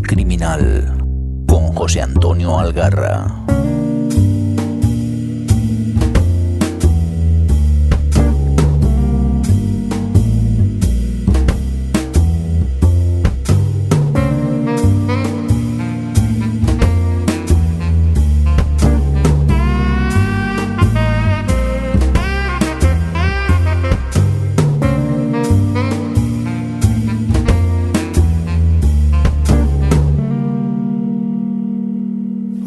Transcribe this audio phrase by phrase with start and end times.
[0.00, 0.96] Criminal
[1.46, 3.44] con José Antonio Algarra.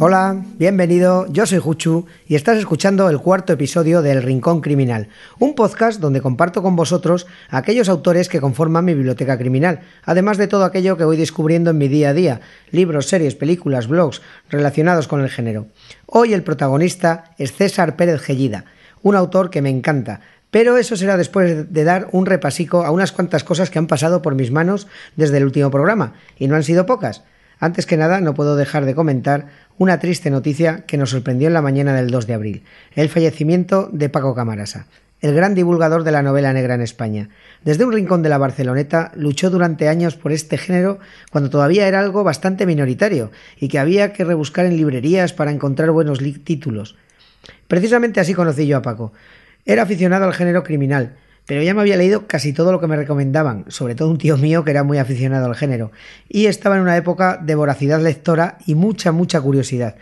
[0.01, 5.09] Hola, bienvenido, yo soy Juchu y estás escuchando el cuarto episodio del Rincón Criminal,
[5.39, 10.47] un podcast donde comparto con vosotros aquellos autores que conforman mi biblioteca criminal, además de
[10.47, 12.39] todo aquello que voy descubriendo en mi día a día,
[12.71, 15.67] libros, series, películas, blogs relacionados con el género.
[16.05, 18.63] Hoy el protagonista es César Pérez Gellida,
[19.03, 23.11] un autor que me encanta, pero eso será después de dar un repasico a unas
[23.11, 24.87] cuantas cosas que han pasado por mis manos
[25.17, 27.21] desde el último programa, y no han sido pocas.
[27.59, 31.53] Antes que nada, no puedo dejar de comentar una triste noticia que nos sorprendió en
[31.53, 32.63] la mañana del 2 de abril,
[32.95, 34.87] el fallecimiento de Paco Camarasa,
[35.19, 37.29] el gran divulgador de la novela negra en España.
[37.65, 40.99] Desde un rincón de la Barceloneta luchó durante años por este género
[41.31, 45.91] cuando todavía era algo bastante minoritario y que había que rebuscar en librerías para encontrar
[45.91, 46.95] buenos títulos.
[47.67, 49.11] Precisamente así conocí yo a Paco.
[49.65, 51.17] Era aficionado al género criminal,
[51.49, 54.37] pero ya me había leído casi todo lo que me recomendaban, sobre todo un tío
[54.37, 55.91] mío que era muy aficionado al género,
[56.27, 59.95] y estaba en una época de voracidad lectora y mucha, mucha curiosidad.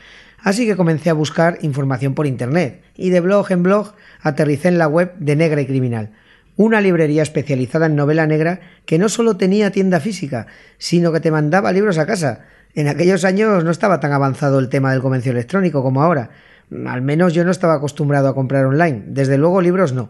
[0.43, 4.77] Así que comencé a buscar información por internet, y de blog en blog aterricé en
[4.77, 6.11] la web de Negra y Criminal,
[6.57, 11.31] una librería especializada en novela negra que no solo tenía tienda física, sino que te
[11.31, 12.41] mandaba libros a casa.
[12.75, 16.29] En aquellos años no estaba tan avanzado el tema del comercio electrónico como ahora.
[16.87, 19.03] Al menos yo no estaba acostumbrado a comprar online.
[19.07, 20.09] Desde luego libros no.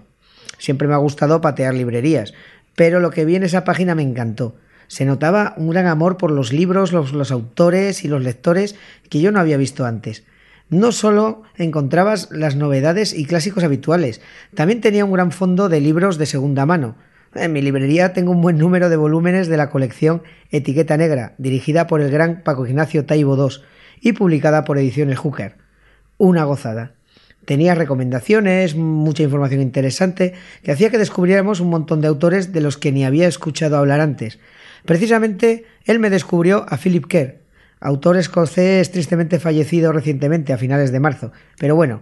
[0.57, 2.33] Siempre me ha gustado patear librerías,
[2.75, 4.55] pero lo que vi en esa página me encantó.
[4.87, 8.75] Se notaba un gran amor por los libros, los, autores y los lectores
[9.09, 10.23] que yo no había visto antes.
[10.69, 14.21] No solo encontrabas las novedades y clásicos habituales,
[14.53, 16.95] también tenía un gran fondo de libros de segunda mano.
[17.35, 21.87] En mi librería tengo un buen número de volúmenes de la colección Etiqueta Negra, dirigida
[21.87, 23.57] por el gran Paco Ignacio Taibo II
[24.01, 25.55] y publicada por Ediciones Hooker.
[26.17, 26.96] Una gozada.
[27.47, 32.75] Tenía recomendaciones, mucha información interesante, que hacía que descubriéramos un montón de autores de los
[32.75, 34.37] que ni había escuchado hablar antes.
[34.83, 37.37] Precisamente él me descubrió a Philip Kerr,
[37.79, 41.31] autor escocés tristemente fallecido recientemente, a finales de marzo.
[41.57, 42.01] Pero bueno,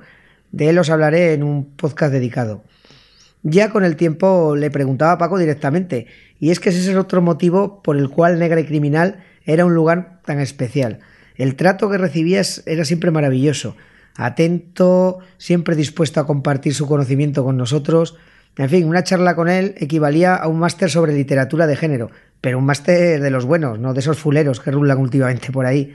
[0.52, 2.64] de él os hablaré en un podcast dedicado.
[3.44, 6.08] Ya con el tiempo le preguntaba a Paco directamente,
[6.40, 9.64] y es que ese es el otro motivo por el cual Negra y Criminal era
[9.64, 11.02] un lugar tan especial.
[11.36, 13.76] El trato que recibías era siempre maravilloso
[14.16, 18.18] atento, siempre dispuesto a compartir su conocimiento con nosotros.
[18.58, 22.10] En fin, una charla con él equivalía a un máster sobre literatura de género,
[22.42, 25.94] pero un máster de los buenos, no de esos fuleros que rulan últimamente por ahí.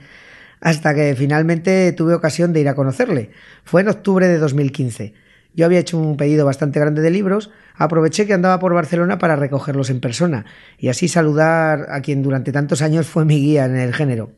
[0.59, 3.31] Hasta que finalmente tuve ocasión de ir a conocerle.
[3.63, 5.13] Fue en octubre de 2015.
[5.53, 9.35] Yo había hecho un pedido bastante grande de libros, aproveché que andaba por Barcelona para
[9.35, 10.45] recogerlos en persona
[10.77, 14.31] y así saludar a quien durante tantos años fue mi guía en el género.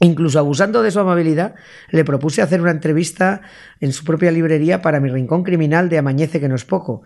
[0.00, 1.54] Incluso abusando de su amabilidad,
[1.90, 3.40] le propuse hacer una entrevista
[3.80, 7.02] en su propia librería para mi rincón criminal de Amañece que no es poco.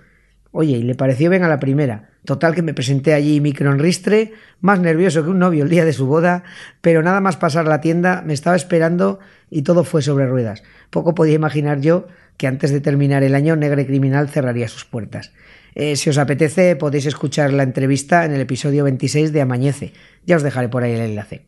[0.52, 2.10] Oye, y le pareció bien a la primera.
[2.24, 5.84] Total que me presenté allí micro en ristre, más nervioso que un novio el día
[5.84, 6.42] de su boda,
[6.80, 10.64] pero nada más pasar la tienda me estaba esperando y todo fue sobre ruedas.
[10.90, 15.32] Poco podía imaginar yo que antes de terminar el año Negre Criminal cerraría sus puertas.
[15.74, 19.92] Eh, si os apetece podéis escuchar la entrevista en el episodio 26 de Amañece.
[20.26, 21.46] Ya os dejaré por ahí el enlace.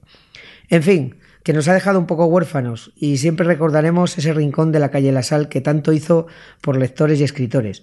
[0.69, 4.79] En fin, que nos ha dejado un poco huérfanos y siempre recordaremos ese rincón de
[4.79, 6.27] la calle La Sal que tanto hizo
[6.61, 7.83] por lectores y escritores.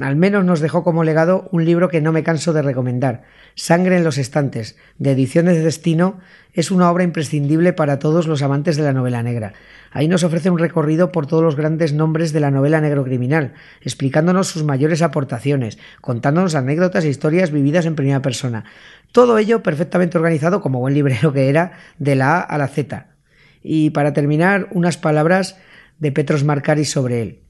[0.00, 3.22] Al menos nos dejó como legado un libro que no me canso de recomendar,
[3.54, 6.18] Sangre en los estantes, de Ediciones de Destino,
[6.52, 9.54] es una obra imprescindible para todos los amantes de la novela negra.
[9.96, 13.54] Ahí nos ofrece un recorrido por todos los grandes nombres de la novela negro criminal,
[13.80, 18.66] explicándonos sus mayores aportaciones, contándonos anécdotas e historias vividas en primera persona.
[19.10, 23.16] Todo ello perfectamente organizado como buen librero que era, de la A a la Z.
[23.62, 25.56] Y para terminar, unas palabras
[25.98, 27.44] de Petros Marcaris sobre él.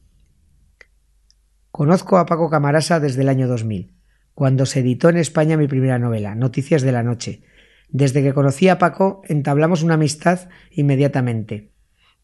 [1.72, 3.92] Conozco a Paco Camarasa desde el año 2000,
[4.34, 7.42] cuando se editó en España mi primera novela, Noticias de la Noche.
[7.88, 11.74] Desde que conocí a Paco entablamos una amistad inmediatamente.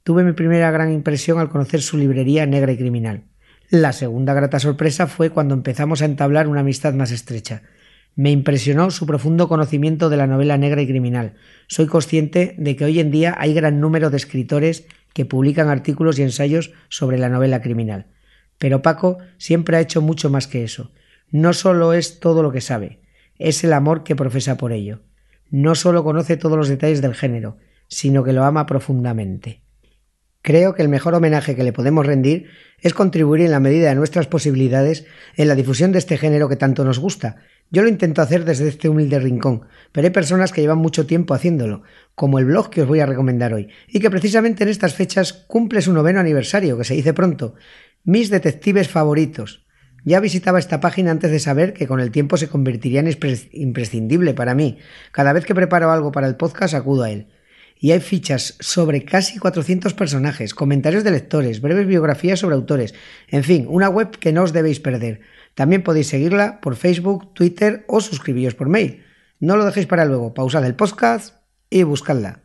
[0.04, 3.24] Tuve mi primera gran impresión al conocer su librería negra y criminal.
[3.70, 7.62] La segunda grata sorpresa fue cuando empezamos a entablar una amistad más estrecha.
[8.16, 11.34] Me impresionó su profundo conocimiento de la novela negra y criminal.
[11.68, 16.18] Soy consciente de que hoy en día hay gran número de escritores que publican artículos
[16.18, 18.06] y ensayos sobre la novela criminal.
[18.58, 20.90] Pero Paco siempre ha hecho mucho más que eso.
[21.30, 23.00] No solo es todo lo que sabe,
[23.38, 25.00] es el amor que profesa por ello.
[25.48, 29.62] no solo conoce todos los detalles del género, sino que lo ama profundamente.
[30.42, 32.50] Creo que el mejor homenaje que le podemos rendir
[32.80, 35.06] es contribuir en la medida de nuestras posibilidades
[35.36, 37.36] en la difusión de este género que tanto nos gusta.
[37.70, 39.62] Yo lo intento hacer desde este humilde rincón,
[39.92, 41.82] pero hay personas que llevan mucho tiempo haciéndolo,
[42.16, 45.32] como el blog que os voy a recomendar hoy, y que precisamente en estas fechas
[45.32, 47.54] cumple su noveno aniversario, que se dice pronto.
[48.02, 49.64] Mis detectives favoritos.
[50.04, 53.16] Ya visitaba esta página antes de saber que con el tiempo se convertiría en
[53.52, 54.78] imprescindible para mí.
[55.12, 57.28] Cada vez que preparo algo para el podcast acudo a él
[57.82, 62.94] y hay fichas sobre casi 400 personajes, comentarios de lectores, breves biografías sobre autores,
[63.26, 65.20] en fin, una web que no os debéis perder.
[65.56, 69.02] También podéis seguirla por Facebook, Twitter o suscribiros por mail.
[69.40, 71.38] No lo dejéis para luego, pausad el podcast
[71.70, 72.41] y buscadla.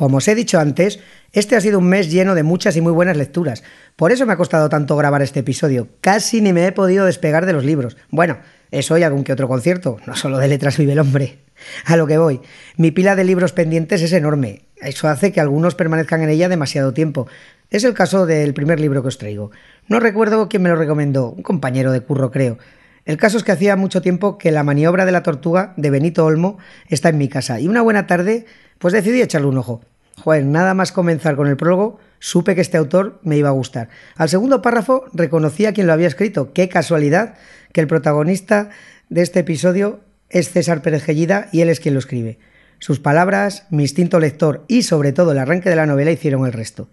[0.00, 0.98] Como os he dicho antes,
[1.34, 3.62] este ha sido un mes lleno de muchas y muy buenas lecturas.
[3.96, 5.88] Por eso me ha costado tanto grabar este episodio.
[6.00, 7.98] Casi ni me he podido despegar de los libros.
[8.08, 8.38] Bueno,
[8.70, 9.98] eso y algún que otro concierto.
[10.06, 11.40] No solo de letras vive el hombre.
[11.84, 12.40] A lo que voy.
[12.78, 14.62] Mi pila de libros pendientes es enorme.
[14.80, 17.26] Eso hace que algunos permanezcan en ella demasiado tiempo.
[17.68, 19.50] Es el caso del primer libro que os traigo.
[19.86, 22.56] No recuerdo quién me lo recomendó, un compañero de curro creo.
[23.04, 26.24] El caso es que hacía mucho tiempo que la maniobra de la tortuga de Benito
[26.24, 26.56] Olmo
[26.88, 28.46] está en mi casa y una buena tarde
[28.78, 29.82] pues decidí echarle un ojo.
[30.22, 33.88] Joder, nada más comenzar con el prólogo, supe que este autor me iba a gustar.
[34.16, 36.52] Al segundo párrafo reconocí a quien lo había escrito.
[36.52, 37.36] Qué casualidad
[37.72, 38.68] que el protagonista
[39.08, 42.38] de este episodio es César Pérez Gellida y él es quien lo escribe.
[42.80, 46.52] Sus palabras, mi instinto lector y sobre todo el arranque de la novela hicieron el
[46.52, 46.88] resto.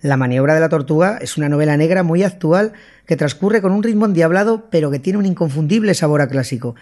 [0.00, 2.72] La maniobra de la tortuga es una novela negra muy actual
[3.04, 6.76] que transcurre con un ritmo endiablado pero que tiene un inconfundible sabor a clásico.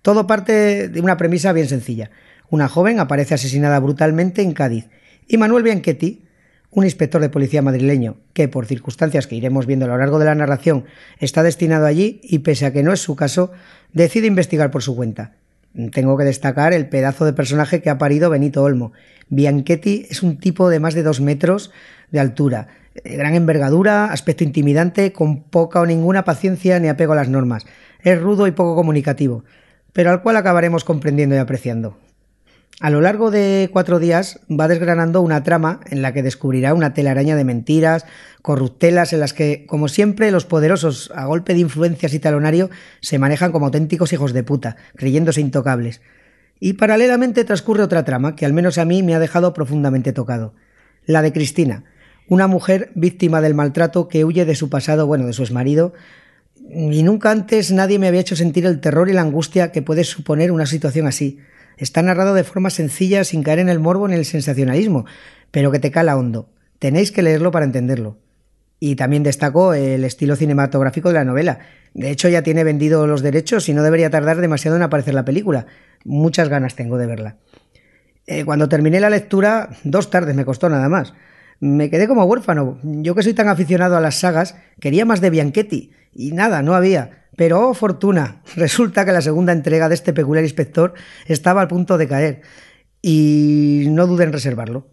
[0.00, 2.10] Todo parte de una premisa bien sencilla.
[2.48, 4.88] Una joven aparece asesinada brutalmente en Cádiz
[5.28, 6.22] y Manuel Bianchetti,
[6.70, 10.24] un inspector de policía madrileño que, por circunstancias que iremos viendo a lo largo de
[10.24, 10.84] la narración,
[11.18, 13.52] está destinado allí y, pese a que no es su caso,
[13.92, 15.32] decide investigar por su cuenta.
[15.92, 18.92] Tengo que destacar el pedazo de personaje que ha parido Benito Olmo.
[19.28, 21.70] Bianchetti es un tipo de más de dos metros
[22.10, 22.68] de altura,
[23.04, 27.66] gran envergadura, aspecto intimidante, con poca o ninguna paciencia ni apego a las normas.
[28.00, 29.44] Es rudo y poco comunicativo,
[29.92, 31.96] pero al cual acabaremos comprendiendo y apreciando.
[32.82, 36.94] A lo largo de cuatro días va desgranando una trama en la que descubrirá una
[36.94, 38.06] telaraña de mentiras,
[38.42, 42.70] corruptelas en las que, como siempre, los poderosos, a golpe de influencias y talonario,
[43.00, 46.00] se manejan como auténticos hijos de puta, creyéndose intocables.
[46.58, 50.52] Y paralelamente transcurre otra trama que al menos a mí me ha dejado profundamente tocado.
[51.06, 51.84] La de Cristina,
[52.26, 55.92] una mujer víctima del maltrato que huye de su pasado, bueno, de su exmarido,
[56.68, 60.02] y nunca antes nadie me había hecho sentir el terror y la angustia que puede
[60.02, 61.38] suponer una situación así.
[61.76, 65.04] Está narrado de forma sencilla, sin caer en el morbo ni el sensacionalismo,
[65.50, 66.50] pero que te cala hondo.
[66.78, 68.18] Tenéis que leerlo para entenderlo.
[68.80, 71.60] Y también destaco el estilo cinematográfico de la novela.
[71.94, 75.24] De hecho, ya tiene vendido los derechos y no debería tardar demasiado en aparecer la
[75.24, 75.66] película.
[76.04, 77.36] Muchas ganas tengo de verla.
[78.26, 81.14] Eh, cuando terminé la lectura, dos tardes me costó nada más.
[81.60, 82.80] Me quedé como huérfano.
[82.82, 85.92] Yo que soy tan aficionado a las sagas, quería más de Bianchetti.
[86.12, 87.26] Y nada, no había.
[87.36, 90.94] Pero, oh fortuna, resulta que la segunda entrega de este peculiar inspector
[91.26, 92.42] estaba al punto de caer.
[93.00, 94.88] Y no duden en reservarlo.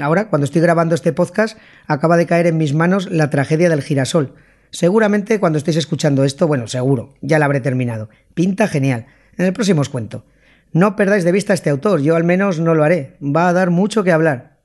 [0.00, 3.82] Ahora, cuando estoy grabando este podcast, acaba de caer en mis manos la tragedia del
[3.82, 4.34] girasol.
[4.70, 8.08] Seguramente cuando estéis escuchando esto, bueno, seguro, ya la habré terminado.
[8.34, 9.06] Pinta genial.
[9.36, 10.26] En el próximo os cuento.
[10.72, 13.16] No perdáis de vista a este autor, yo al menos no lo haré.
[13.22, 14.58] Va a dar mucho que hablar.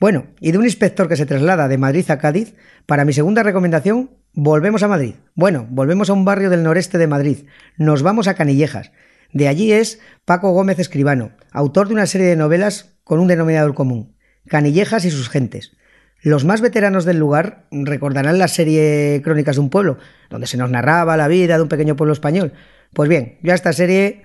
[0.00, 2.54] Bueno, y de un inspector que se traslada de Madrid a Cádiz,
[2.86, 5.14] para mi segunda recomendación Volvemos a Madrid.
[5.36, 7.46] Bueno, volvemos a un barrio del noreste de Madrid.
[7.76, 8.90] Nos vamos a Canillejas.
[9.32, 13.74] De allí es Paco Gómez Escribano, autor de una serie de novelas con un denominador
[13.74, 14.16] común,
[14.48, 15.76] Canillejas y sus gentes.
[16.20, 19.98] Los más veteranos del lugar recordarán la serie Crónicas de un pueblo,
[20.30, 22.54] donde se nos narraba la vida de un pequeño pueblo español.
[22.92, 24.22] Pues bien, yo a esta serie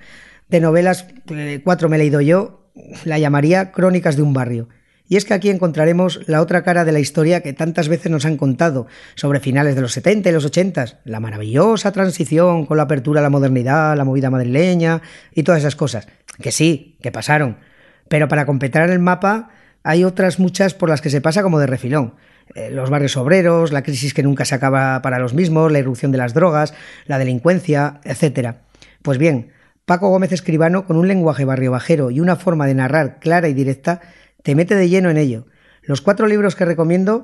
[0.48, 2.72] de novelas, eh, cuatro me he leído yo,
[3.06, 4.70] la llamaría Crónicas de un barrio.
[5.10, 8.26] Y es que aquí encontraremos la otra cara de la historia que tantas veces nos
[8.26, 8.86] han contado
[9.16, 13.24] sobre finales de los 70 y los 80, la maravillosa transición con la apertura a
[13.24, 15.02] la modernidad, la movida madrileña
[15.34, 16.08] y todas esas cosas.
[16.40, 17.58] Que sí, que pasaron.
[18.08, 19.50] Pero para completar el mapa
[19.82, 22.14] hay otras muchas por las que se pasa como de refilón.
[22.54, 26.12] Eh, los barrios obreros, la crisis que nunca se acaba para los mismos, la irrupción
[26.12, 26.76] de las drogas,
[27.08, 28.58] la delincuencia, etc.
[29.02, 29.54] Pues bien,
[29.86, 33.56] Paco Gómez Escribano, con un lenguaje barrio bajero y una forma de narrar clara y
[33.56, 34.02] directa,
[34.44, 35.46] te mete de lleno en ello.
[35.82, 37.22] Los cuatro libros que recomiendo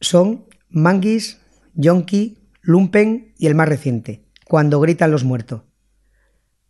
[0.00, 1.40] son Manguis,
[1.74, 5.62] Yonki, Lumpen y el más reciente, Cuando gritan los muertos.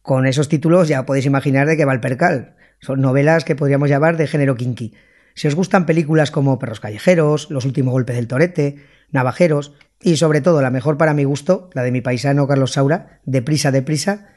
[0.02, 2.56] Con esos títulos ya podéis imaginar de qué va el percal.
[2.80, 4.94] Son novelas que podríamos llamar de género kinky.
[5.34, 10.40] Si os gustan películas como Perros Callejeros, Los Últimos Golpes del Torete, Navajeros y sobre
[10.40, 14.28] todo la mejor para mi gusto, la de mi paisano Carlos Saura, Deprisa, Deprisa,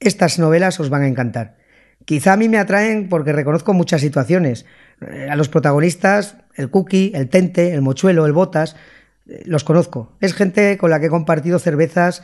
[0.00, 1.58] estas novelas os van a encantar.
[2.06, 4.64] Quizá a mí me atraen porque reconozco muchas situaciones.
[5.00, 8.76] Eh, a los protagonistas, el cookie, el tente, el mochuelo, el botas,
[9.26, 10.12] eh, los conozco.
[10.20, 12.22] Es gente con la que he compartido cervezas,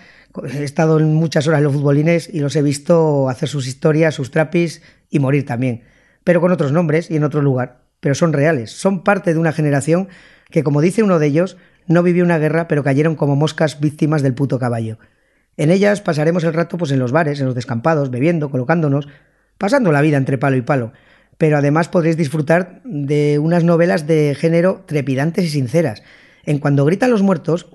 [0.52, 4.14] he estado en muchas horas en los futbolines y los he visto hacer sus historias,
[4.14, 5.84] sus trapis y morir también.
[6.24, 7.82] Pero con otros nombres y en otro lugar.
[8.00, 10.08] Pero son reales, son parte de una generación
[10.50, 11.56] que, como dice uno de ellos,
[11.86, 14.98] no vivió una guerra, pero cayeron como moscas víctimas del puto caballo.
[15.56, 19.08] En ellas pasaremos el rato pues en los bares, en los descampados, bebiendo, colocándonos,
[19.56, 20.92] pasando la vida entre palo y palo.
[21.38, 26.02] Pero además podréis disfrutar de unas novelas de género trepidantes y sinceras.
[26.44, 27.66] En Cuando gritan los muertos,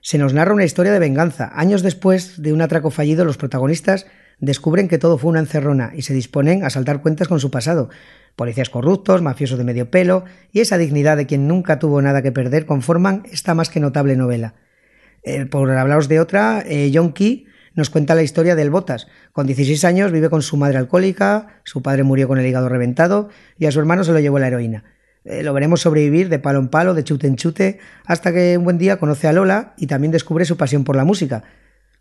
[0.00, 1.50] se nos narra una historia de venganza.
[1.54, 4.06] Años después de un atraco fallido, los protagonistas
[4.38, 7.88] descubren que todo fue una encerrona y se disponen a saltar cuentas con su pasado.
[8.36, 12.32] Policías corruptos, mafiosos de medio pelo y esa dignidad de quien nunca tuvo nada que
[12.32, 14.54] perder conforman esta más que notable novela.
[15.22, 19.06] Eh, por hablaros de otra, eh, John Key nos cuenta la historia del Botas.
[19.32, 23.28] Con 16 años vive con su madre alcohólica, su padre murió con el hígado reventado
[23.58, 24.84] y a su hermano se lo llevó la heroína.
[25.24, 28.64] Eh, lo veremos sobrevivir de palo en palo, de chute en chute, hasta que un
[28.64, 31.44] buen día conoce a Lola y también descubre su pasión por la música.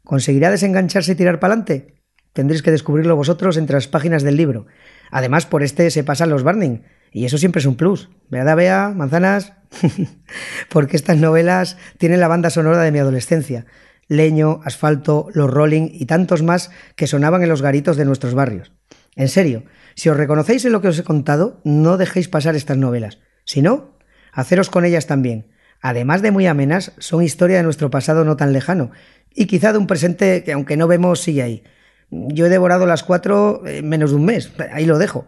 [0.04, 1.96] ¿Conseguirá desengancharse y tirar pa'lante?
[2.34, 4.68] Tendréis que descubrirlo vosotros entre las páginas del libro.
[5.10, 8.10] Además, por este se pasan los Barney, y eso siempre es un plus.
[8.30, 8.94] ¿Verdad, Bea?
[8.94, 9.54] ¿Manzanas?
[10.70, 13.66] Porque estas novelas tienen la banda sonora de mi adolescencia.
[14.08, 18.72] Leño, asfalto, los rolling y tantos más que sonaban en los garitos de nuestros barrios.
[19.16, 19.64] En serio,
[19.96, 23.20] si os reconocéis en lo que os he contado, no dejéis pasar estas novelas.
[23.46, 23.98] Si no,
[24.32, 25.48] haceros con ellas también.
[25.82, 28.92] Además de muy amenas, son historia de nuestro pasado no tan lejano,
[29.34, 31.64] y quizá de un presente que aunque no vemos sigue ahí.
[32.10, 35.28] Yo he devorado las cuatro en menos de un mes, ahí lo dejo.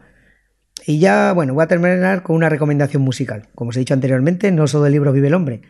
[0.85, 3.49] Y ya, bueno, voy a terminar con una recomendación musical.
[3.55, 5.61] Como os he dicho anteriormente, no solo del libro Vive el Hombre.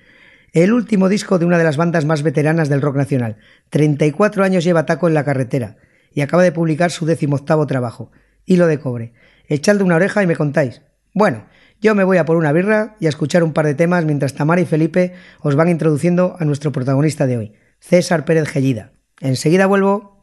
[0.54, 3.38] El último disco de una de las bandas más veteranas del rock nacional.
[3.70, 5.78] 34 años lleva taco en la carretera
[6.14, 8.12] y acaba de publicar su decimoctavo trabajo,
[8.46, 9.14] Hilo de Cobre.
[9.48, 10.82] Echadle una oreja y me contáis.
[11.14, 11.46] Bueno,
[11.82, 14.34] yo me voy a por una birra y a escuchar un par de temas mientras
[14.34, 18.94] Tamara y Felipe os van introduciendo a nuestro protagonista de hoy, César Pérez Gellida.
[19.20, 20.17] Enseguida vuelvo.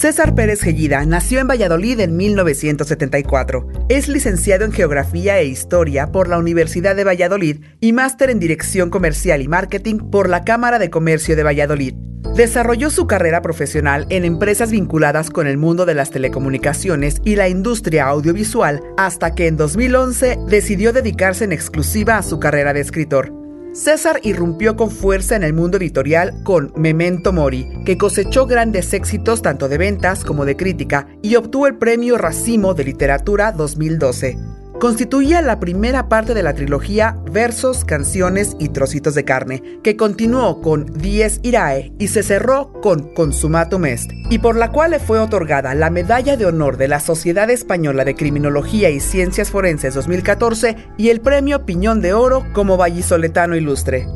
[0.00, 3.66] César Pérez Gellida nació en Valladolid en 1974.
[3.90, 8.88] Es licenciado en Geografía e Historia por la Universidad de Valladolid y máster en Dirección
[8.88, 11.96] Comercial y Marketing por la Cámara de Comercio de Valladolid.
[12.34, 17.50] Desarrolló su carrera profesional en empresas vinculadas con el mundo de las telecomunicaciones y la
[17.50, 23.39] industria audiovisual hasta que en 2011 decidió dedicarse en exclusiva a su carrera de escritor.
[23.72, 29.42] César irrumpió con fuerza en el mundo editorial con Memento Mori, que cosechó grandes éxitos
[29.42, 35.42] tanto de ventas como de crítica y obtuvo el premio Racimo de Literatura 2012 constituía
[35.42, 40.86] la primera parte de la trilogía Versos, Canciones y Trocitos de Carne, que continuó con
[40.86, 45.74] Dies Irae y se cerró con Consumatum Est, y por la cual le fue otorgada
[45.74, 51.10] la Medalla de Honor de la Sociedad Española de Criminología y Ciencias Forenses 2014 y
[51.10, 54.08] el Premio Piñón de Oro como vallisoletano ilustre.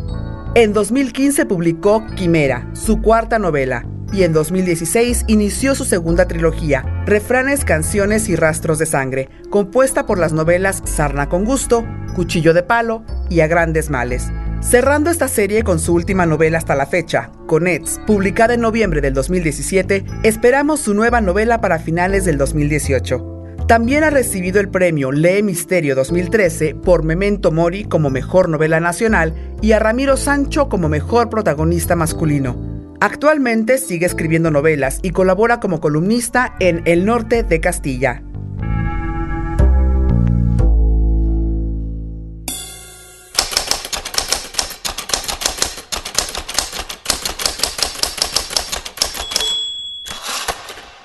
[0.54, 7.64] En 2015 publicó Quimera, su cuarta novela, y en 2016 inició su segunda trilogía, Refranes,
[7.64, 13.04] Canciones y Rastros de Sangre, compuesta por las novelas Sarna con Gusto, Cuchillo de Palo
[13.28, 14.30] y A Grandes Males.
[14.60, 19.14] Cerrando esta serie con su última novela hasta la fecha, Conets, publicada en noviembre del
[19.14, 23.32] 2017, esperamos su nueva novela para finales del 2018.
[23.66, 29.34] También ha recibido el premio Lee Misterio 2013 por Memento Mori como mejor novela nacional
[29.60, 32.73] y a Ramiro Sancho como mejor protagonista masculino.
[33.04, 38.22] Actualmente sigue escribiendo novelas y colabora como columnista en El Norte de Castilla.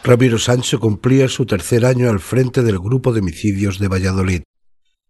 [0.05, 4.43] Ramiro Sancho cumplía su tercer año al frente del grupo de homicidios de Valladolid.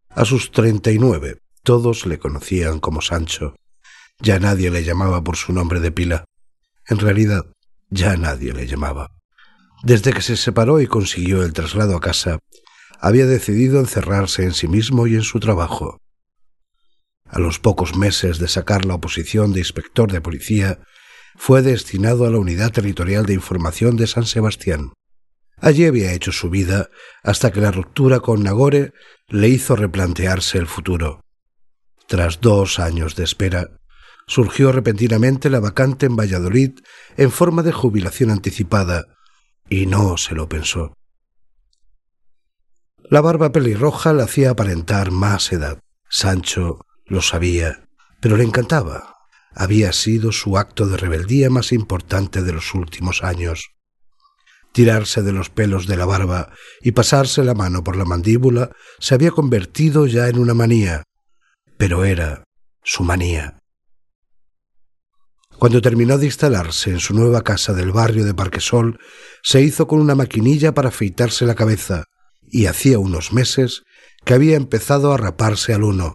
[0.10, 3.54] A sus 39, todos le conocían como Sancho.
[4.22, 6.26] Ya nadie le llamaba por su nombre de pila.
[6.90, 7.46] En realidad,
[7.92, 9.12] ya nadie le llamaba.
[9.84, 12.40] Desde que se separó y consiguió el traslado a casa,
[13.00, 16.02] había decidido encerrarse en sí mismo y en su trabajo.
[17.28, 20.80] A los pocos meses de sacar la oposición de inspector de policía,
[21.36, 24.92] fue destinado a la Unidad Territorial de Información de San Sebastián.
[25.62, 26.90] Allí había hecho su vida
[27.22, 28.94] hasta que la ruptura con Nagore
[29.28, 31.22] le hizo replantearse el futuro.
[32.08, 33.79] Tras dos años de espera,
[34.30, 36.80] surgió repentinamente la vacante en Valladolid
[37.18, 39.08] en forma de jubilación anticipada,
[39.68, 40.94] y no se lo pensó.
[43.10, 45.80] La barba pelirroja le hacía aparentar más edad.
[46.10, 47.88] Sancho lo sabía,
[48.22, 49.16] pero le encantaba.
[49.56, 53.72] Había sido su acto de rebeldía más importante de los últimos años.
[54.74, 58.70] Tirarse de los pelos de la barba y pasarse la mano por la mandíbula
[59.00, 61.02] se había convertido ya en una manía,
[61.78, 62.44] pero era
[62.84, 63.59] su manía.
[65.60, 68.98] Cuando terminó de instalarse en su nueva casa del barrio de Parquesol,
[69.44, 72.06] se hizo con una maquinilla para afeitarse la cabeza,
[72.48, 73.84] y hacía unos meses
[74.24, 76.14] que había empezado a raparse al uno.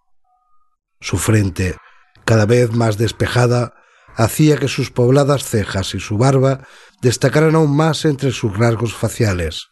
[0.99, 1.77] Su frente,
[2.25, 3.75] cada vez más despejada,
[4.17, 6.67] hacía que sus pobladas cejas y su barba
[7.03, 9.67] destacaran aún más entre sus rasgos faciales.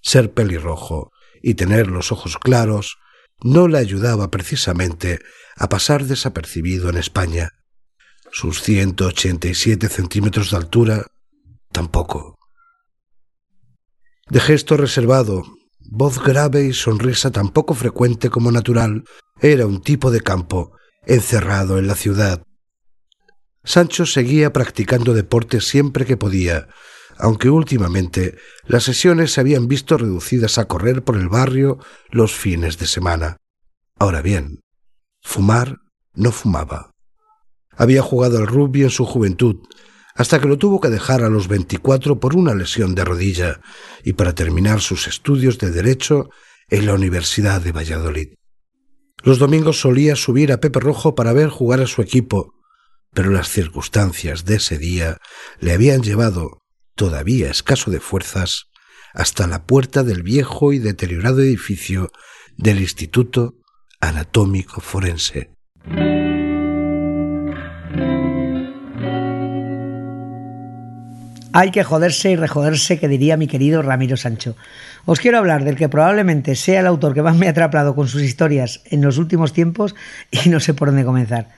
[0.00, 1.10] Ser pelirrojo
[1.42, 2.98] y tener los ojos claros
[3.42, 5.18] no le ayudaba precisamente
[5.56, 7.50] a pasar desapercibido en España.
[8.34, 11.06] Sus 187 centímetros de altura
[11.70, 12.38] tampoco.
[14.30, 15.42] De gesto reservado,
[15.80, 19.04] voz grave y sonrisa tan poco frecuente como natural,
[19.38, 20.72] era un tipo de campo,
[21.04, 22.42] encerrado en la ciudad.
[23.64, 26.68] Sancho seguía practicando deporte siempre que podía,
[27.18, 32.78] aunque últimamente las sesiones se habían visto reducidas a correr por el barrio los fines
[32.78, 33.36] de semana.
[33.98, 34.60] Ahora bien,
[35.20, 35.76] fumar
[36.14, 36.91] no fumaba.
[37.76, 39.56] Había jugado al rugby en su juventud,
[40.14, 43.60] hasta que lo tuvo que dejar a los veinticuatro por una lesión de rodilla
[44.04, 46.28] y para terminar sus estudios de Derecho
[46.68, 48.34] en la Universidad de Valladolid.
[49.22, 52.54] Los domingos solía subir a Pepe Rojo para ver jugar a su equipo,
[53.12, 55.18] pero las circunstancias de ese día
[55.60, 56.62] le habían llevado,
[56.94, 58.64] todavía escaso de fuerzas,
[59.14, 62.10] hasta la puerta del viejo y deteriorado edificio
[62.56, 63.54] del Instituto
[64.00, 65.54] Anatómico Forense.
[71.54, 74.56] Hay que joderse y rejoderse, que diría mi querido Ramiro Sancho.
[75.04, 78.08] Os quiero hablar del que probablemente sea el autor que más me ha atrapado con
[78.08, 79.94] sus historias en los últimos tiempos
[80.30, 81.48] y no sé por dónde comenzar.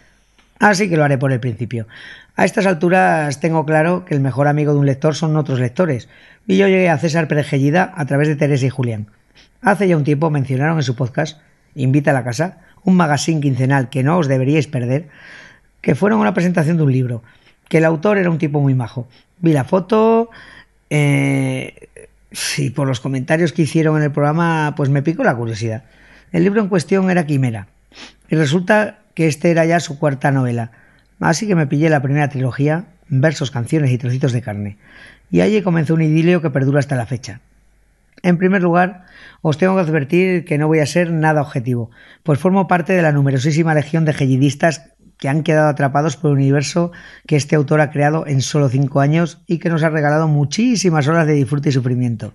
[0.58, 1.86] Así que lo haré por el principio.
[2.34, 6.08] A estas alturas tengo claro que el mejor amigo de un lector son otros lectores,
[6.46, 9.06] y yo llegué a César Perejellida a través de Teresa y Julián.
[9.62, 11.38] Hace ya un tiempo mencionaron en su podcast,
[11.76, 15.08] Invita a la casa, un magazine quincenal que no os deberíais perder,
[15.80, 17.22] que fueron una presentación de un libro,
[17.68, 19.08] que el autor era un tipo muy majo,
[19.40, 20.30] vi la foto,
[20.90, 21.88] eh,
[22.32, 25.84] sí, por los comentarios que hicieron en el programa, pues me picó la curiosidad.
[26.32, 27.68] El libro en cuestión era Quimera,
[28.28, 30.72] y resulta que este era ya su cuarta novela,
[31.20, 34.78] así que me pillé la primera trilogía, versos, canciones y trocitos de carne,
[35.30, 37.40] y allí comenzó un idilio que perdura hasta la fecha.
[38.22, 39.04] En primer lugar,
[39.42, 41.90] os tengo que advertir que no voy a ser nada objetivo,
[42.22, 46.36] pues formo parte de la numerosísima legión de gellidistas que han quedado atrapados por el
[46.36, 46.92] universo
[47.26, 51.08] que este autor ha creado en solo cinco años y que nos ha regalado muchísimas
[51.08, 52.34] horas de disfrute y sufrimiento.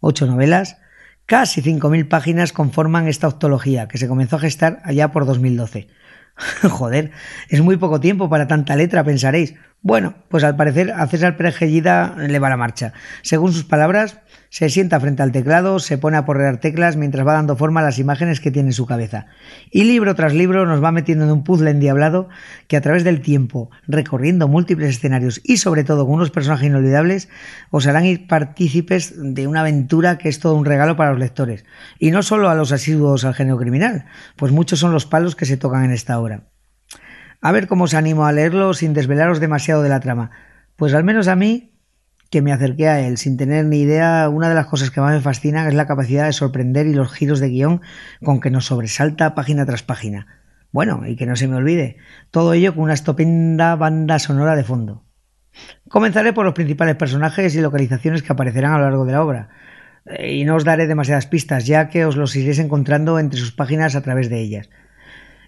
[0.00, 0.78] Ocho novelas,
[1.26, 5.88] casi cinco mil páginas conforman esta octología que se comenzó a gestar allá por 2012.
[6.70, 7.10] Joder,
[7.48, 9.54] es muy poco tiempo para tanta letra, pensaréis.
[9.82, 12.92] Bueno, pues al parecer a César Pérez le va la marcha.
[13.22, 17.32] Según sus palabras, se sienta frente al teclado, se pone a porrear teclas mientras va
[17.32, 19.28] dando forma a las imágenes que tiene en su cabeza.
[19.70, 22.28] Y libro tras libro nos va metiendo en un puzzle endiablado
[22.68, 27.30] que a través del tiempo, recorriendo múltiples escenarios y sobre todo con unos personajes inolvidables,
[27.70, 31.64] os harán ir partícipes de una aventura que es todo un regalo para los lectores.
[31.98, 34.04] Y no solo a los asiduos al género criminal,
[34.36, 36.49] pues muchos son los palos que se tocan en esta obra.
[37.42, 40.30] A ver cómo os animo a leerlo sin desvelaros demasiado de la trama.
[40.76, 41.72] Pues al menos a mí
[42.30, 45.12] que me acerqué a él sin tener ni idea, una de las cosas que más
[45.12, 47.80] me fascina es la capacidad de sorprender y los giros de guion
[48.22, 50.26] con que nos sobresalta página tras página.
[50.70, 51.96] Bueno, y que no se me olvide,
[52.30, 55.04] todo ello con una estupenda banda sonora de fondo.
[55.88, 59.48] Comenzaré por los principales personajes y localizaciones que aparecerán a lo largo de la obra,
[60.04, 63.50] eh, y no os daré demasiadas pistas, ya que os los iréis encontrando entre sus
[63.50, 64.70] páginas a través de ellas.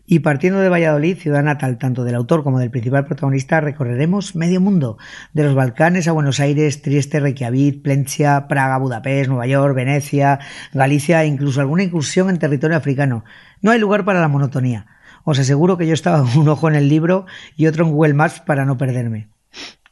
[0.04, 4.60] Y partiendo de Valladolid, ciudad natal tanto del autor como del principal protagonista, recorreremos medio
[4.60, 4.98] mundo,
[5.32, 10.40] de los Balcanes a Buenos Aires, Trieste, Reykjavik, Plencia, Praga, Budapest, Nueva York, Venecia,
[10.72, 13.24] Galicia e incluso alguna incursión en territorio africano.
[13.60, 14.86] No hay lugar para la monotonía.
[15.24, 18.40] Os aseguro que yo estaba un ojo en el libro y otro en Google Maps
[18.40, 19.30] para no perderme.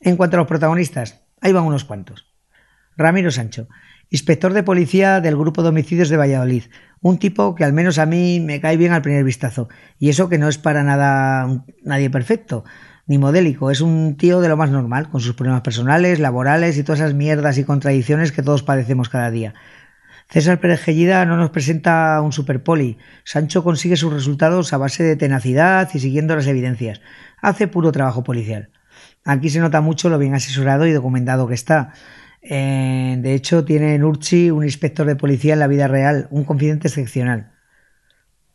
[0.00, 2.26] En cuanto a los protagonistas, ahí van unos cuantos.
[2.96, 3.68] Ramiro Sancho,
[4.10, 6.64] inspector de policía del Grupo de Homicidios de Valladolid,
[7.00, 9.68] un tipo que al menos a mí me cae bien al primer vistazo,
[9.98, 12.64] y eso que no es para nada nadie perfecto,
[13.06, 16.82] ni modélico, es un tío de lo más normal, con sus problemas personales, laborales y
[16.82, 19.54] todas esas mierdas y contradicciones que todos padecemos cada día.
[20.28, 20.86] César Pérez
[21.26, 22.98] no nos presenta un superpoli.
[23.24, 27.00] Sancho consigue sus resultados a base de tenacidad y siguiendo las evidencias.
[27.42, 28.70] Hace puro trabajo policial.
[29.24, 31.94] Aquí se nota mucho lo bien asesorado y documentado que está.
[32.42, 36.44] Eh, de hecho, tiene en Urchi un inspector de policía en la vida real, un
[36.44, 37.53] confidente excepcional.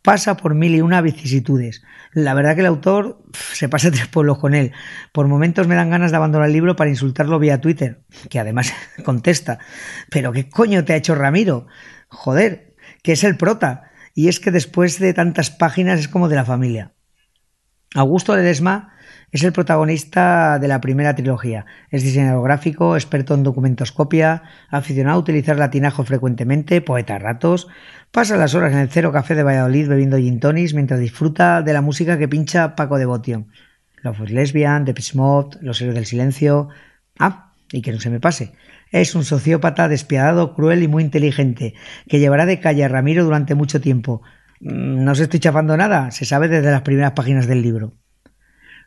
[0.01, 1.81] Pasa por mil y una vicisitudes.
[2.13, 4.71] La verdad que el autor se pasa tres pueblos con él.
[5.11, 8.73] Por momentos me dan ganas de abandonar el libro para insultarlo vía Twitter, que además
[9.03, 9.59] contesta.
[10.09, 11.67] Pero ¿qué coño te ha hecho Ramiro?
[12.07, 13.91] Joder, que es el prota.
[14.13, 16.93] Y es que después de tantas páginas es como de la familia.
[17.95, 18.94] Augusto Ledesma
[19.35, 21.65] es el protagonista de la primera trilogía.
[21.89, 27.67] Es diseñador gráfico, experto en documentoscopia, aficionado a utilizar latinajo frecuentemente, poeta ratos.
[28.13, 31.73] Pasa las horas en el Cero Café de Valladolid bebiendo gin tonis mientras disfruta de
[31.73, 33.47] la música que pincha Paco Devotion.
[34.03, 36.69] Love is Lesbian, The Mode, Los Héroes del Silencio.
[37.19, 38.53] Ah, y que no se me pase.
[38.89, 41.73] Es un sociópata despiadado, cruel y muy inteligente,
[42.07, 44.21] que llevará de calle a Ramiro durante mucho tiempo.
[44.61, 47.91] Mm, no se estoy chafando nada, se sabe desde las primeras páginas del libro.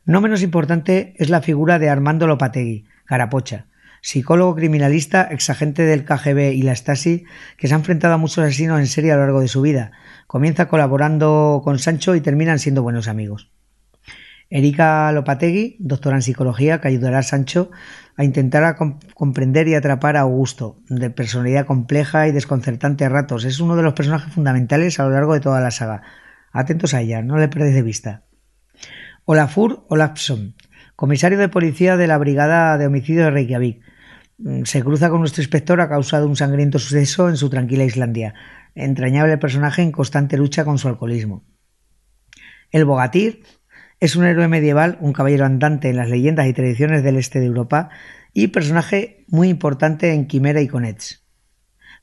[0.09, 3.67] No menos importante es la figura de Armando Lopategui, Carapocha,
[4.01, 7.27] psicólogo criminalista, exagente del KGB y la Stasi,
[7.59, 9.93] que se ha enfrentado a muchos asesinos en serie a lo largo de su vida.
[10.27, 13.53] Comienza colaborando con Sancho y terminan siendo buenos amigos.
[14.49, 17.71] Erika Lopategui, doctora en psicología, que ayudará a Sancho
[18.17, 18.79] a intentar
[19.13, 23.45] comprender y atrapar a Augusto, de personalidad compleja y desconcertante a ratos.
[23.45, 26.01] Es uno de los personajes fundamentales a lo largo de toda la saga.
[26.51, 28.23] Atentos a ella, no le perdéis de vista.
[29.31, 30.55] Olafur Olafsson,
[30.97, 33.83] comisario de policía de la Brigada de Homicidio de Reykjavik.
[34.39, 37.85] Mm, se cruza con nuestro inspector a causa de un sangriento suceso en su tranquila
[37.85, 38.33] Islandia.
[38.75, 41.45] Entrañable personaje en constante lucha con su alcoholismo.
[42.71, 43.43] El Bogatir
[44.01, 47.45] es un héroe medieval, un caballero andante en las leyendas y tradiciones del este de
[47.45, 47.91] Europa
[48.33, 51.28] y personaje muy importante en Quimera y Conets.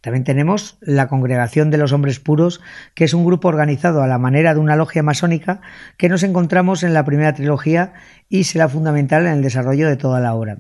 [0.06, 2.62] También tenemos la Congregación de los Hombres Puros,
[2.94, 5.62] que es un grupo organizado a la manera de una logia masónica
[5.98, 7.94] que nos encontramos en la primera trilogía
[8.30, 10.60] y será fundamental en el desarrollo de toda la obra.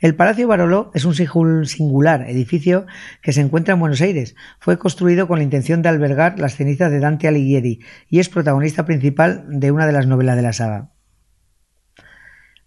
[0.00, 2.86] El Palacio Barolo es un singular edificio
[3.22, 4.34] que se encuentra en Buenos Aires.
[4.58, 8.84] Fue construido con la intención de albergar las cenizas de Dante Alighieri y es protagonista
[8.86, 10.90] principal de una de las novelas de la saga.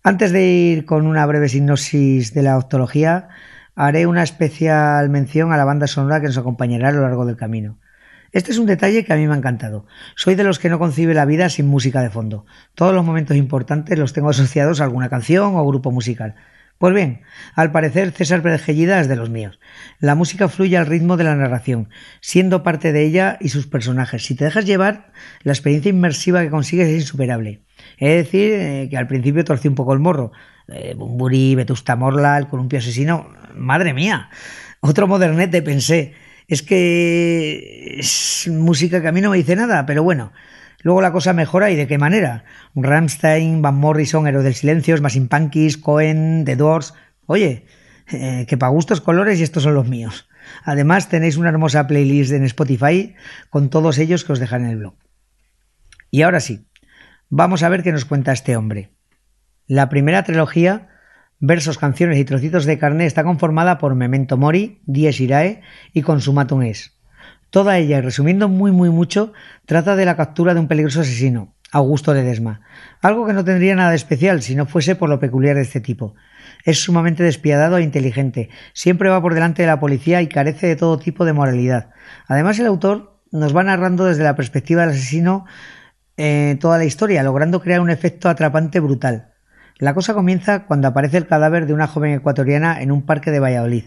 [0.03, 3.27] Antes de ir con una breve sinopsis de la octología,
[3.79, 7.37] haré una especial mención a la banda sonora que nos acompañará a lo largo del
[7.37, 7.77] camino.
[8.33, 9.85] Este es un detalle que a mí me ha encantado.
[10.17, 12.45] Soy de los que no concibe la vida sin música de fondo.
[12.75, 16.35] Todos los momentos importantes los tengo asociados a alguna canción o grupo musical.
[16.79, 17.23] Pues bien,
[17.55, 19.59] al parecer César Pérez es de los míos.
[19.99, 21.89] La música fluye al ritmo de la narración,
[22.21, 24.23] siendo parte de ella y sus personajes.
[24.23, 25.11] Si te dejas llevar,
[25.43, 27.65] la experiencia inmersiva que consigues es insuperable.
[27.97, 30.31] Es decir, eh, que al principio torcí un poco el morro.
[30.69, 33.29] Eh, Bumburi, Vetusta Morla, el columpio asesino.
[33.53, 34.29] Madre mía.
[34.79, 36.13] Otro modernete, pensé.
[36.47, 40.31] Es que es música que a mí no me dice nada, pero bueno.
[40.81, 42.45] Luego la cosa mejora y de qué manera.
[42.75, 45.29] Ramstein, Van Morrison, Héroe del Silencio, Smashing
[45.81, 46.93] Cohen, The Doors.
[47.25, 47.65] Oye,
[48.11, 50.29] eh, que para gustos colores y estos son los míos.
[50.63, 53.15] Además tenéis una hermosa playlist en Spotify
[53.49, 54.95] con todos ellos que os dejaré en el blog.
[56.11, 56.65] Y ahora sí,
[57.31, 58.89] Vamos a ver qué nos cuenta este hombre.
[59.67, 60.89] La primera trilogía,
[61.39, 65.61] versos, canciones y trocitos de carne, está conformada por Memento Mori, Dies Irae
[65.93, 66.98] y Consumatum Es.
[67.49, 69.33] Toda ella, resumiendo muy muy mucho,
[69.65, 72.61] trata de la captura de un peligroso asesino, Augusto Ledesma.
[73.01, 76.15] Algo que no tendría nada especial si no fuese por lo peculiar de este tipo.
[76.63, 80.75] Es sumamente despiadado e inteligente, siempre va por delante de la policía y carece de
[80.75, 81.89] todo tipo de moralidad.
[82.27, 85.45] Además, el autor nos va narrando desde la perspectiva del asesino
[86.17, 89.33] eh, toda la historia, logrando crear un efecto atrapante brutal.
[89.77, 93.39] La cosa comienza cuando aparece el cadáver de una joven ecuatoriana en un parque de
[93.39, 93.85] Valladolid.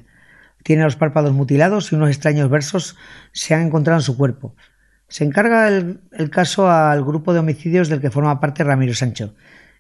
[0.63, 2.97] Tiene los párpados mutilados y unos extraños versos
[3.33, 4.55] se han encontrado en su cuerpo.
[5.09, 9.35] Se encarga el, caso al grupo de homicidios del que forma parte Ramiro Sancho.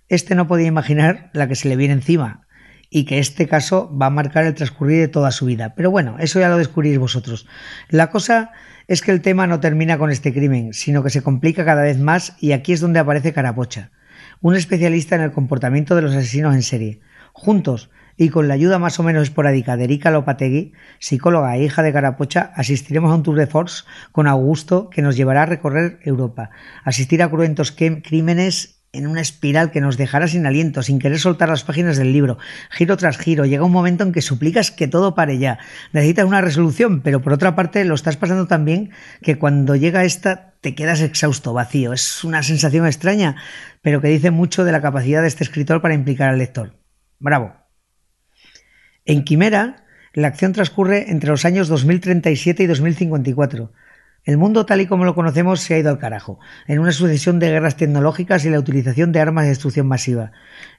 [0.08, 2.46] Este no podía imaginar la que se le viene encima
[2.90, 5.74] y que este caso va a marcar el transcurrir de toda su vida.
[5.74, 7.46] Pero bueno, eso ya lo descubrís vosotros.
[7.88, 8.50] La cosa
[8.88, 11.98] es que el tema no termina con este crimen, sino que se complica cada vez
[11.98, 13.90] más y aquí es donde aparece Carapocha,
[14.42, 17.00] un especialista en el comportamiento de los asesinos en serie.
[17.32, 21.82] Juntos, y con la ayuda más o menos esporádica de Erika Lopategui, psicóloga e hija
[21.82, 25.98] de Carapocha, asistiremos a un tour de force con Augusto que nos llevará a recorrer
[26.02, 26.50] Europa,
[26.84, 31.48] asistir a cruentos crímenes en una espiral que nos dejará sin aliento, sin querer soltar
[31.48, 32.36] las páginas del libro,
[32.70, 33.46] giro tras giro.
[33.46, 35.58] Llega un momento en que suplicas que todo pare ya.
[35.92, 38.90] Necesitas una resolución, pero por otra parte lo estás pasando tan bien
[39.22, 41.92] que cuando llega esta te quedas exhausto, vacío.
[41.94, 43.36] Es una sensación extraña,
[43.80, 46.74] pero que dice mucho de la capacidad de este escritor para implicar al lector.
[47.18, 47.61] Bravo.
[49.04, 49.84] En Quimera,
[50.14, 53.72] la acción transcurre entre los años 2037 y 2054
[54.24, 56.38] El mundo tal y como lo conocemos se ha ido al carajo,
[56.68, 60.30] en una sucesión de guerras tecnológicas y la utilización de armas de destrucción masiva.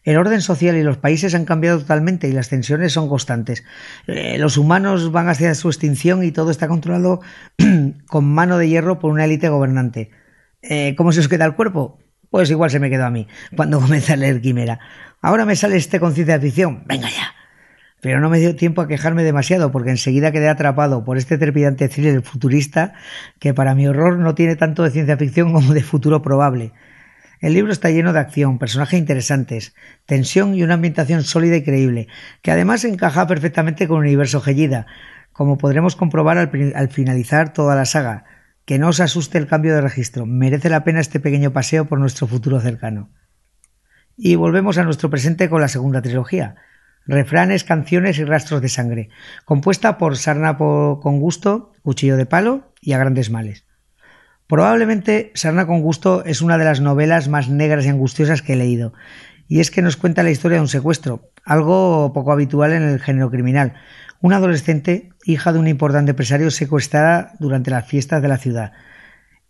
[0.03, 3.65] El orden social y los países han cambiado totalmente y las tensiones son constantes.
[4.07, 7.19] Eh, los humanos van hacia su extinción y todo está controlado
[8.07, 10.11] con mano de hierro por una élite gobernante.
[10.61, 11.99] Eh, ¿Cómo se os queda el cuerpo?
[12.29, 14.79] Pues igual se me quedó a mí, cuando comencé a leer Quimera.
[15.21, 16.83] Ahora me sale este con ciencia ficción.
[16.85, 17.42] Venga ya.
[18.03, 21.87] Pero no me dio tiempo a quejarme demasiado porque enseguida quedé atrapado por este trepidante
[21.87, 22.95] thriller futurista
[23.39, 26.73] que para mi horror no tiene tanto de ciencia ficción como de futuro probable.
[27.39, 29.73] El libro está lleno de acción, personajes interesantes,
[30.05, 32.09] tensión y una ambientación sólida y creíble,
[32.41, 34.85] que además encaja perfectamente con el universo Gellida,
[35.31, 38.25] como podremos comprobar al, al, finalizar toda la saga.
[38.65, 41.99] Que no os asuste el cambio de registro, merece la pena este pequeño paseo por
[41.99, 43.11] nuestro futuro cercano.
[44.17, 46.57] Y volvemos a nuestro presente con la segunda trilogía
[47.05, 49.09] refranes, canciones y rastros de sangre,
[49.45, 53.65] compuesta por Sarna con gusto, Cuchillo de palo y A grandes males.
[54.47, 58.57] Probablemente Sarna con gusto es una de las novelas más negras y angustiosas que he
[58.57, 58.93] leído,
[59.47, 62.99] y es que nos cuenta la historia de un secuestro, algo poco habitual en el
[62.99, 63.73] género criminal.
[64.21, 68.71] Una adolescente, hija de un importante empresario, secuestrada durante las fiestas de la ciudad.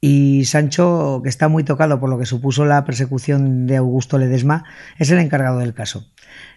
[0.06, 4.66] Y Sancho, que está muy tocado por lo que supuso la persecución de Augusto Ledesma,
[4.98, 6.12] es el encargado del caso.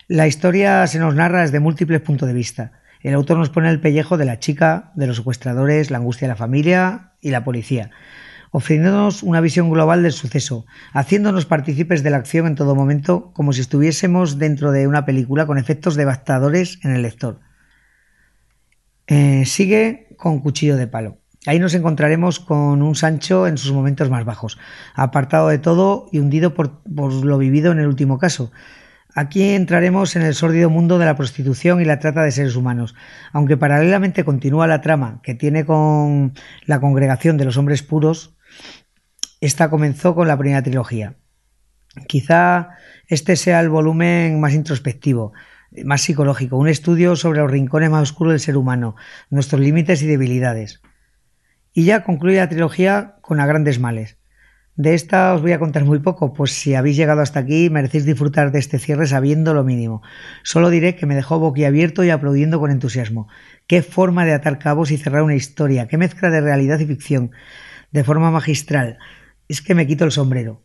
[0.08, 2.72] La historia se nos narra desde múltiples puntos de vista.
[3.02, 6.32] El autor nos pone el pellejo de la chica, de los secuestradores, la angustia de
[6.32, 7.92] la familia y la policía,
[8.50, 13.52] ofreciéndonos una visión global del suceso, haciéndonos partícipes de la acción en todo momento, como
[13.52, 17.38] si estuviésemos dentro de una película con efectos devastadores en el lector.
[19.06, 21.18] Eh, sigue con Cuchillo de Palo.
[21.46, 24.58] Ahí nos encontraremos con un Sancho en sus momentos más bajos,
[24.94, 28.50] apartado de todo y hundido por, lo vivido en el último caso.
[29.14, 32.94] Aquí entraremos en el sórdido mundo de la prostitución y la trata de seres humanos,
[33.32, 36.34] aunque paralelamente continúa la trama que tiene con
[36.66, 38.36] la congregación de los hombres puros,
[39.40, 41.14] esta comenzó con la primera trilogía.
[42.08, 42.70] Quizá
[43.06, 45.32] este sea el volumen más introspectivo,
[45.84, 48.96] más psicológico, un estudio sobre los rincones más oscuros del ser humano,
[49.30, 50.82] nuestros límites y debilidades.
[51.76, 54.16] Y ya concluye la trilogía con A grandes males,
[54.76, 58.06] de esta os voy a contar muy poco, pues si habéis llegado hasta aquí merecéis
[58.06, 60.00] disfrutar de este cierre sabiendo lo mínimo.
[60.42, 63.28] Solo diré que me dejó boquiabierto y aplaudiendo con entusiasmo.
[63.66, 67.30] Qué forma de atar cabos y cerrar una historia, qué mezcla de realidad y ficción,
[67.90, 68.96] de forma magistral.
[69.46, 70.64] Es que me quito el sombrero.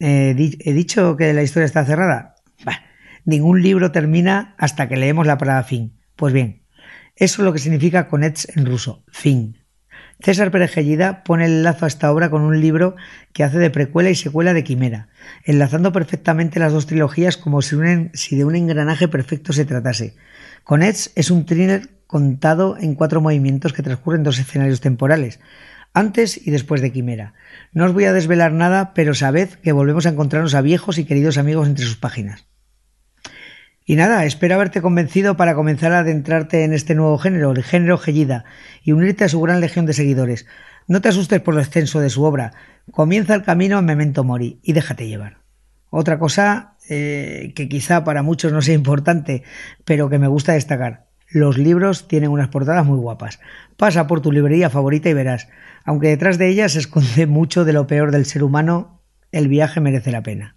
[0.00, 2.34] ¿He dicho que la historia está cerrada?
[2.64, 2.82] Bah,
[3.24, 6.00] ningún libro termina hasta que leemos la palabra fin.
[6.16, 6.65] Pues bien,
[7.16, 9.58] eso es lo que significa conets en ruso, fin.
[10.20, 12.96] César Perejellida pone el lazo a esta obra con un libro
[13.32, 15.08] que hace de precuela y secuela de Quimera,
[15.44, 20.14] enlazando perfectamente las dos trilogías como si, de un engranaje perfecto se tratase.
[20.64, 25.40] Conets es un thriller contado en cuatro movimientos que transcurren dos escenarios temporales,
[25.92, 27.34] antes y después de Quimera.
[27.72, 31.04] No os voy a desvelar nada, pero sabed que volvemos a encontrarnos a viejos y
[31.04, 32.46] queridos amigos entre sus páginas.
[33.88, 37.98] Y nada, espero haberte convencido para comenzar a adentrarte en este nuevo género, el género
[37.98, 38.44] Gellida,
[38.82, 40.44] y unirte a su gran legión de seguidores.
[40.88, 42.52] No te asustes por lo extenso de su obra.
[42.90, 45.38] Comienza el camino en Memento Mori y déjate llevar.
[45.88, 49.44] Otra cosa eh, que quizá para muchos no sea importante,
[49.84, 51.06] pero que me gusta destacar.
[51.28, 53.38] Los libros tienen unas portadas muy guapas.
[53.76, 55.48] Pasa por tu librería favorita y verás.
[55.84, 59.80] Aunque detrás de ellas se esconde mucho de lo peor del ser humano, el viaje
[59.80, 60.56] merece la pena.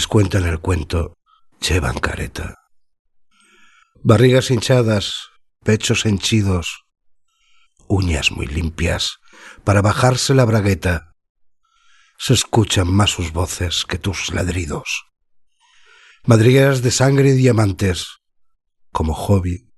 [0.00, 1.18] Quienes cuentan el cuento
[1.60, 2.54] llevan careta.
[4.02, 5.28] Barrigas hinchadas,
[5.62, 6.84] pechos henchidos,
[7.86, 9.18] uñas muy limpias
[9.62, 11.12] para bajarse la bragueta.
[12.16, 15.04] Se escuchan más sus voces que tus ladridos.
[16.24, 18.06] Madrigueras de sangre y diamantes,
[18.92, 19.68] como hobby,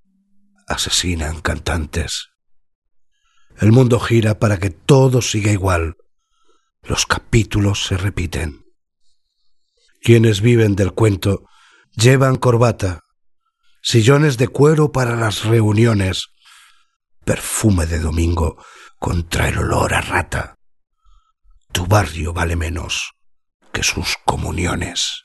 [0.69, 2.29] asesinan cantantes.
[3.57, 5.97] El mundo gira para que todo siga igual.
[6.85, 8.62] Los capítulos se repiten.
[10.03, 11.45] Quienes viven del cuento
[11.95, 13.05] llevan corbata,
[13.83, 16.27] sillones de cuero para las reuniones,
[17.25, 18.57] perfume de domingo
[18.99, 20.57] contra el olor a rata.
[21.71, 23.13] Tu barrio vale menos
[23.73, 25.23] que sus comuniones.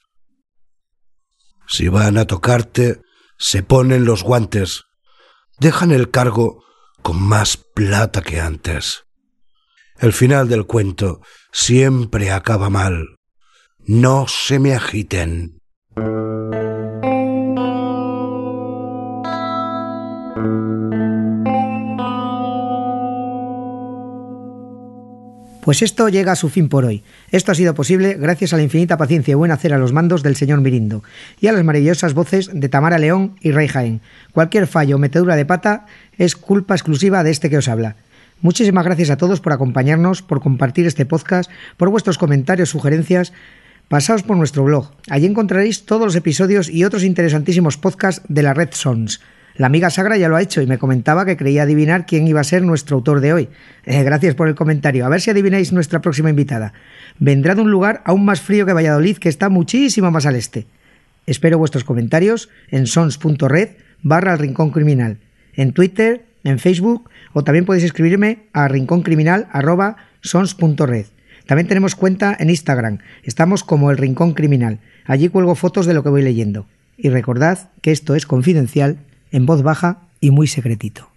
[1.67, 3.01] Si van a tocarte,
[3.39, 4.83] se ponen los guantes,
[5.59, 6.63] dejan el cargo
[7.01, 9.05] con más plata que antes.
[9.97, 13.16] El final del cuento siempre acaba mal
[13.87, 15.61] no se me agiten.
[25.61, 27.03] Pues esto llega a su fin por hoy.
[27.31, 30.23] Esto ha sido posible gracias a la infinita paciencia y buen hacer a los mandos
[30.23, 31.03] del señor Mirindo
[31.41, 34.01] y a las maravillosas voces de Tamara León y Rey Jaén.
[34.33, 35.85] Cualquier fallo o metedura de pata
[36.17, 37.95] es culpa exclusiva de este que os habla.
[38.41, 43.33] Muchísimas gracias a todos por acompañarnos, por compartir este podcast, por vuestros comentarios, sugerencias
[43.87, 44.91] Pasaos por nuestro blog.
[45.09, 49.21] Allí encontraréis todos los episodios y otros interesantísimos podcasts de la red Sons.
[49.55, 52.41] La amiga Sagra ya lo ha hecho y me comentaba que creía adivinar quién iba
[52.41, 53.47] a ser nuestro autor de hoy.
[53.85, 55.05] Eh, gracias por el comentario.
[55.05, 56.73] A ver si adivináis nuestra próxima invitada.
[57.17, 60.67] Vendrá de un lugar aún más frío que Valladolid, que está muchísimo más al este.
[61.25, 63.69] Espero vuestros comentarios en sons.red
[64.03, 65.19] barra el rincón criminal,
[65.53, 71.05] en Twitter, en Facebook o también podéis escribirme a rincóncriminal.sons.red.
[71.47, 72.99] También tenemos cuenta en Instagram.
[73.23, 74.79] Estamos como el Rincón Criminal.
[75.05, 76.67] Allí cuelgo fotos de lo que voy leyendo.
[76.97, 78.97] Y recordad que esto es confidencial
[79.31, 81.09] en voz baja y muy secretito.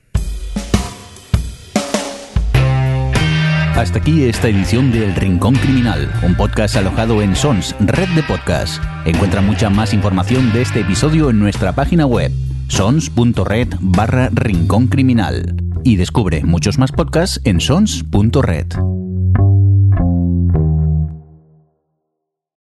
[3.75, 8.23] Hasta aquí esta edición de El Rincón Criminal, un podcast alojado en Sons, red de
[8.23, 8.83] podcast.
[9.07, 12.31] Encuentra mucha más información de este episodio en nuestra página web,
[12.69, 15.57] sons.red barra Rincón Criminal.
[15.83, 19.00] Y descubre muchos más podcasts en sons.red.